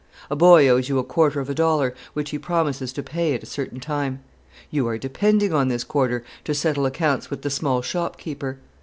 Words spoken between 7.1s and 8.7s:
with the small shop keeper.